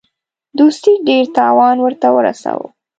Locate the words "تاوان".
1.37-1.77